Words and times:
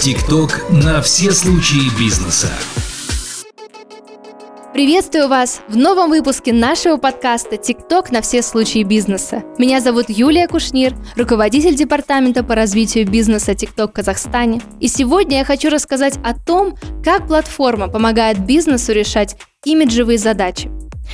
ТикТок 0.00 0.62
на 0.70 1.02
все 1.02 1.30
случаи 1.30 1.94
бизнеса. 2.00 2.48
Приветствую 4.72 5.28
вас 5.28 5.60
в 5.68 5.76
новом 5.76 6.08
выпуске 6.08 6.54
нашего 6.54 6.96
подкаста 6.96 7.58
«ТикТок 7.58 8.10
на 8.10 8.22
все 8.22 8.40
случаи 8.40 8.82
бизнеса». 8.82 9.44
Меня 9.58 9.82
зовут 9.82 10.06
Юлия 10.08 10.48
Кушнир, 10.48 10.94
руководитель 11.16 11.74
департамента 11.74 12.42
по 12.42 12.54
развитию 12.54 13.06
бизнеса 13.06 13.54
«ТикТок» 13.54 13.92
Казахстане. 13.92 14.62
И 14.80 14.88
сегодня 14.88 15.40
я 15.40 15.44
хочу 15.44 15.68
рассказать 15.68 16.18
о 16.24 16.32
том, 16.32 16.78
как 17.04 17.26
платформа 17.26 17.88
помогает 17.88 18.38
бизнесу 18.46 18.92
решать 18.92 19.36
имиджевые 19.66 20.16
задачи. 20.16 20.70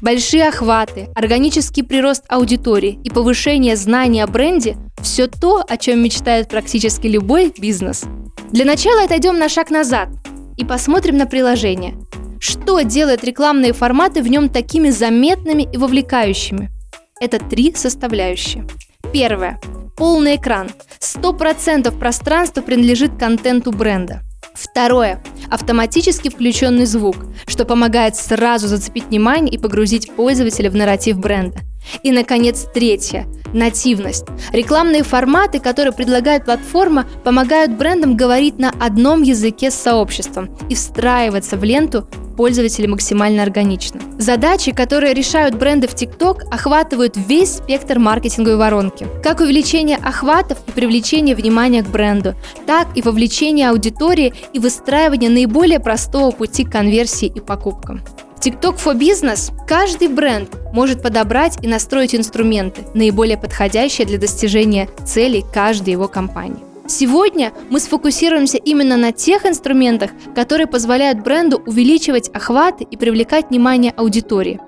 Большие 0.00 0.46
охваты, 0.46 1.08
органический 1.16 1.82
прирост 1.82 2.22
аудитории 2.28 3.00
и 3.02 3.10
повышение 3.10 3.74
знаний 3.74 4.20
о 4.20 4.28
бренде– 4.28 4.76
все 5.02 5.26
то, 5.26 5.64
о 5.66 5.76
чем 5.78 6.00
мечтает 6.00 6.48
практически 6.48 7.08
любой 7.08 7.52
бизнес– 7.58 8.04
для 8.50 8.64
начала 8.64 9.04
отойдем 9.04 9.38
на 9.38 9.48
шаг 9.48 9.70
назад 9.70 10.08
и 10.56 10.64
посмотрим 10.64 11.18
на 11.18 11.26
приложение. 11.26 11.94
Что 12.40 12.80
делает 12.80 13.22
рекламные 13.22 13.74
форматы 13.74 14.22
в 14.22 14.28
нем 14.28 14.48
такими 14.48 14.88
заметными 14.88 15.68
и 15.70 15.76
вовлекающими? 15.76 16.70
Это 17.20 17.38
три 17.38 17.74
составляющие. 17.74 18.66
Первое. 19.12 19.60
Полный 19.96 20.36
экран. 20.36 20.70
100% 21.00 21.98
пространства 21.98 22.62
принадлежит 22.62 23.18
контенту 23.18 23.70
бренда. 23.70 24.22
Второе. 24.54 25.22
Автоматически 25.50 26.30
включенный 26.30 26.86
звук, 26.86 27.16
что 27.46 27.66
помогает 27.66 28.16
сразу 28.16 28.66
зацепить 28.66 29.06
внимание 29.06 29.52
и 29.52 29.58
погрузить 29.58 30.10
пользователя 30.14 30.70
в 30.70 30.74
нарратив 30.74 31.18
бренда. 31.18 31.58
И, 32.02 32.12
наконец, 32.12 32.66
третье– 32.72 33.26
нативность. 33.52 34.24
Рекламные 34.52 35.02
форматы, 35.02 35.60
которые 35.60 35.92
предлагает 35.92 36.44
платформа, 36.44 37.06
помогают 37.24 37.72
брендам 37.72 38.16
говорить 38.16 38.58
на 38.58 38.70
одном 38.80 39.22
языке 39.22 39.70
с 39.70 39.74
сообществом 39.74 40.50
и 40.68 40.74
встраиваться 40.74 41.56
в 41.56 41.64
ленту 41.64 42.06
пользователей 42.36 42.86
максимально 42.86 43.42
органично. 43.42 44.00
Задачи, 44.16 44.70
которые 44.70 45.12
решают 45.12 45.56
бренды 45.56 45.88
в 45.88 45.94
TikTok, 45.94 46.42
охватывают 46.52 47.16
весь 47.16 47.56
спектр 47.56 47.98
маркетинговой 47.98 48.56
воронки. 48.56 49.08
Как 49.24 49.40
увеличение 49.40 49.96
охватов 49.96 50.58
и 50.68 50.70
привлечение 50.70 51.34
внимания 51.34 51.82
к 51.82 51.88
бренду, 51.88 52.34
так 52.64 52.86
и 52.94 53.02
вовлечение 53.02 53.70
аудитории 53.70 54.34
и 54.52 54.60
выстраивание 54.60 55.30
наиболее 55.30 55.80
простого 55.80 56.30
пути 56.30 56.64
к 56.64 56.70
конверсии 56.70 57.26
и 57.26 57.40
покупкам. 57.40 58.02
TikTok 58.40 58.76
for 58.76 58.96
Business 58.96 59.52
каждый 59.66 60.06
бренд 60.08 60.50
может 60.72 61.02
подобрать 61.02 61.58
и 61.62 61.66
настроить 61.66 62.14
инструменты, 62.14 62.82
наиболее 62.94 63.36
подходящие 63.36 64.06
для 64.06 64.16
достижения 64.16 64.88
целей 65.04 65.44
каждой 65.52 65.90
его 65.90 66.06
компании. 66.06 66.62
Сегодня 66.86 67.52
мы 67.68 67.80
сфокусируемся 67.80 68.56
именно 68.56 68.96
на 68.96 69.12
тех 69.12 69.44
инструментах, 69.44 70.10
которые 70.34 70.68
позволяют 70.68 71.20
бренду 71.22 71.60
увеличивать 71.66 72.28
охваты 72.28 72.84
и 72.84 72.96
привлекать 72.96 73.50
внимание 73.50 73.92
аудитории. 73.96 74.60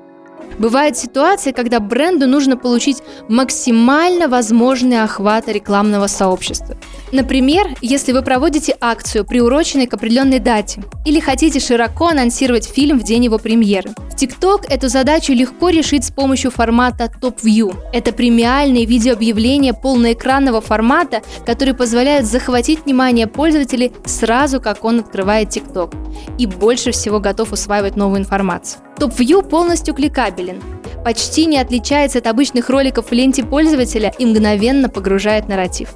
Бывают 0.58 0.98
ситуации, 0.98 1.52
когда 1.52 1.80
бренду 1.80 2.26
нужно 2.26 2.56
получить 2.56 2.98
максимально 3.28 4.28
возможный 4.28 5.02
охват 5.02 5.48
рекламного 5.48 6.08
сообщества. 6.08 6.76
Например, 7.12 7.66
если 7.80 8.12
вы 8.12 8.22
проводите 8.22 8.76
акцию, 8.80 9.24
приуроченной 9.24 9.86
к 9.86 9.94
определенной 9.94 10.38
дате, 10.38 10.82
или 11.04 11.18
хотите 11.18 11.58
широко 11.58 12.08
анонсировать 12.08 12.66
фильм 12.66 13.00
в 13.00 13.02
день 13.02 13.24
его 13.24 13.38
премьеры. 13.38 13.90
В 14.10 14.14
TikTok 14.14 14.66
эту 14.68 14.88
задачу 14.88 15.32
легко 15.32 15.70
решить 15.70 16.04
с 16.04 16.10
помощью 16.10 16.50
формата 16.50 17.10
Top 17.20 17.42
View. 17.42 17.76
Это 17.92 18.12
премиальные 18.12 18.84
видеообъявления 18.84 19.72
полноэкранного 19.72 20.60
формата, 20.60 21.22
которые 21.44 21.74
позволяют 21.74 22.26
захватить 22.26 22.84
внимание 22.84 23.26
пользователей 23.26 23.92
сразу, 24.04 24.60
как 24.60 24.84
он 24.84 25.00
открывает 25.00 25.48
TikTok, 25.48 25.94
и 26.38 26.46
больше 26.46 26.92
всего 26.92 27.18
готов 27.18 27.52
усваивать 27.52 27.96
новую 27.96 28.20
информацию. 28.20 28.82
Top 28.98 29.16
View 29.16 29.42
полностью 29.42 29.94
кликабелен, 29.94 30.62
почти 31.04 31.46
не 31.46 31.58
отличается 31.58 32.18
от 32.18 32.26
обычных 32.26 32.68
роликов 32.68 33.10
в 33.10 33.12
ленте 33.12 33.42
пользователя 33.42 34.12
и 34.18 34.26
мгновенно 34.26 34.88
погружает 34.88 35.48
нарратив. 35.48 35.88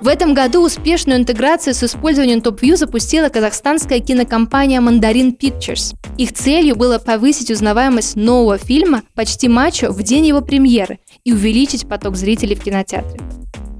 В 0.00 0.06
этом 0.06 0.32
году 0.32 0.64
успешную 0.64 1.18
интеграцию 1.18 1.74
с 1.74 1.82
использованием 1.82 2.38
TopView 2.38 2.76
запустила 2.76 3.30
казахстанская 3.30 3.98
кинокомпания 3.98 4.80
Mandarin 4.80 5.36
Pictures. 5.36 5.92
Их 6.16 6.32
целью 6.32 6.76
было 6.76 6.98
повысить 6.98 7.50
узнаваемость 7.50 8.14
нового 8.14 8.58
фильма 8.58 9.02
«Почти 9.16 9.48
мачо» 9.48 9.90
в 9.90 10.00
день 10.04 10.26
его 10.26 10.40
премьеры 10.40 11.00
и 11.24 11.32
увеличить 11.32 11.88
поток 11.88 12.14
зрителей 12.14 12.54
в 12.54 12.62
кинотеатре. 12.62 13.18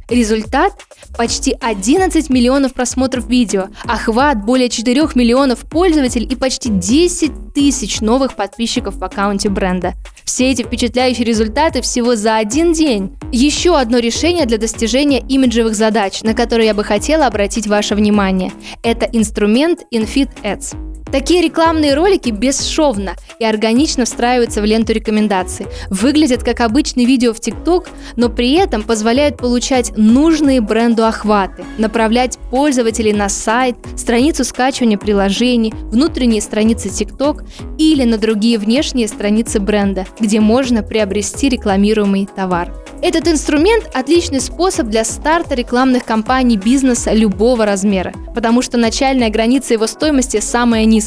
Результат– 0.08 0.72
почти 1.16 1.56
11 1.60 2.30
миллионов 2.30 2.72
просмотров 2.72 3.28
видео, 3.28 3.68
охват 3.84 4.44
более 4.44 4.68
4 4.68 5.08
миллионов 5.14 5.60
пользователей 5.68 6.26
и 6.26 6.36
почти 6.36 6.70
10 6.70 7.52
тысяч 7.54 8.00
новых 8.00 8.34
подписчиков 8.34 8.96
в 8.96 9.04
аккаунте 9.04 9.48
бренда. 9.48 9.94
Все 10.24 10.50
эти 10.50 10.62
впечатляющие 10.62 11.24
результаты 11.24 11.82
всего 11.82 12.14
за 12.14 12.36
один 12.36 12.72
день. 12.72 13.16
Еще 13.32 13.76
одно 13.76 13.98
решение 13.98 14.46
для 14.46 14.58
достижения 14.58 15.20
имиджевых 15.20 15.74
задач, 15.74 16.22
на 16.22 16.34
которые 16.34 16.68
я 16.68 16.74
бы 16.74 16.84
хотела 16.84 17.26
обратить 17.26 17.66
ваше 17.66 17.94
внимание– 17.94 18.52
это 18.82 19.06
инструмент 19.06 19.80
InFit 19.92 20.30
Ads. 20.42 20.87
Такие 21.12 21.40
рекламные 21.40 21.94
ролики 21.94 22.28
бесшовно 22.30 23.14
и 23.38 23.44
органично 23.44 24.04
встраиваются 24.04 24.60
в 24.60 24.64
ленту 24.66 24.92
рекомендаций, 24.92 25.66
выглядят 25.88 26.42
как 26.42 26.60
обычные 26.60 27.06
видео 27.06 27.32
в 27.32 27.40
ТикТок, 27.40 27.88
но 28.16 28.28
при 28.28 28.52
этом 28.52 28.82
позволяют 28.82 29.38
получать 29.38 29.96
нужные 29.96 30.60
бренду 30.60 31.06
охваты, 31.06 31.64
направлять 31.78 32.38
пользователей 32.50 33.12
на 33.12 33.28
сайт, 33.30 33.76
страницу 33.96 34.44
скачивания 34.44 34.98
приложений, 34.98 35.72
внутренние 35.84 36.42
страницы 36.42 36.90
ТикТок 36.90 37.44
или 37.78 38.04
на 38.04 38.18
другие 38.18 38.58
внешние 38.58 39.08
страницы 39.08 39.60
бренда, 39.60 40.06
где 40.20 40.40
можно 40.40 40.82
приобрести 40.82 41.48
рекламируемый 41.48 42.28
товар. 42.34 42.70
Этот 43.00 43.28
инструмент– 43.28 43.88
отличный 43.94 44.40
способ 44.40 44.88
для 44.88 45.04
старта 45.04 45.54
рекламных 45.54 46.04
кампаний 46.04 46.56
бизнеса 46.56 47.12
любого 47.12 47.64
размера, 47.64 48.12
потому 48.34 48.60
что 48.60 48.76
начальная 48.76 49.30
граница 49.30 49.74
его 49.74 49.86
стоимости 49.86 50.40
самая 50.40 50.84
низкая. 50.84 50.97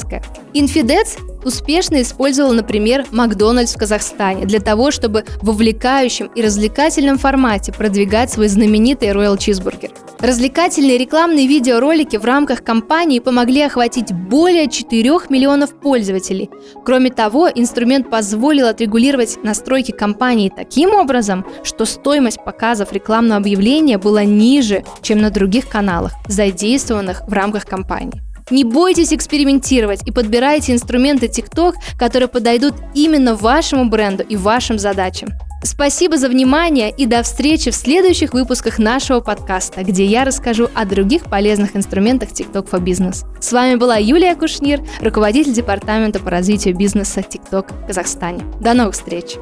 Infidets 0.54 1.18
успешно 1.44 2.02
использовал, 2.02 2.54
например, 2.54 3.06
Макдональдс 3.12 3.76
в 3.76 3.78
Казахстане 3.78 4.46
для 4.46 4.60
того, 4.60 4.92
чтобы 4.92 5.26
в 5.42 5.48
вовлекающем 5.48 6.28
и 6.28 6.42
развлекательном 6.42 7.18
формате 7.18 7.72
продвигать 7.72 8.32
свой 8.32 8.48
знаменитый 8.48 9.10
Royal 9.10 9.38
Cheeseburger. 9.38 9.92
Развлекательные 10.20 11.00
рекламные 11.00 11.48
видеоролики 11.48 12.18
в 12.18 12.26
рамках 12.26 12.64
кампании 12.64 13.20
помогли 13.20 13.64
охватить 13.64 14.14
более 14.14 14.70
4 14.70 15.10
миллионов 15.30 15.74
пользователей. 15.80 16.50
Кроме 16.86 17.10
того, 17.10 17.50
инструмент 17.50 18.10
позволил 18.10 18.68
отрегулировать 18.68 19.40
настройки 19.44 19.92
кампании 19.92 20.54
таким 20.56 20.94
образом, 20.94 21.46
что 21.64 21.86
стоимость 21.86 22.44
показов 22.44 22.94
рекламного 22.94 23.38
объявления 23.38 23.98
была 23.98 24.24
ниже, 24.24 24.84
чем 25.02 25.22
на 25.22 25.32
других 25.32 25.68
каналах, 25.68 26.14
задействованных 26.28 27.24
в 27.28 27.34
рамках 27.34 27.66
кампании. 27.66 28.22
Не 28.52 28.66
бойтесь 28.66 29.14
экспериментировать 29.14 30.02
и 30.06 30.12
подбирайте 30.12 30.74
инструменты 30.74 31.28
TikTok, 31.28 31.74
которые 31.98 32.28
подойдут 32.28 32.76
именно 32.94 33.36
вашему 33.36 33.90
бренду 33.90 34.24
и 34.24 34.36
вашим 34.36 34.78
задачам. 34.78 35.30
Спасибо 35.64 36.18
за 36.18 36.28
внимание 36.28 36.92
и 36.92 37.06
до 37.06 37.22
встречи 37.24 37.70
в 37.70 37.76
следующих 37.76 38.34
выпусках 38.34 38.80
нашего 38.80 39.20
подкаста, 39.20 39.84
где 39.84 40.06
я 40.06 40.26
расскажу 40.26 40.70
о 40.74 40.86
других 40.86 41.26
полезных 41.26 41.76
инструментах 41.76 42.30
TikTok 42.30 42.70
for 42.70 42.84
Business. 42.84 43.26
С 43.40 43.52
вами 43.52 43.76
была 43.76 43.98
Юлия 43.98 44.36
Кушнир, 44.36 44.82
руководитель 45.02 45.54
департамента 45.54 46.20
по 46.20 46.32
развитию 46.32 46.76
бизнеса 46.76 47.22
TikTok 47.22 47.84
в 47.84 47.88
Казахстане. 47.88 48.44
До 48.60 48.74
новых 48.74 48.96
встреч! 48.96 49.38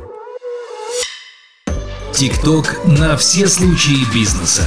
TikTok 2.11 2.99
на 2.99 3.15
все 3.15 3.47
случаи 3.47 4.03
бизнеса. 4.13 4.63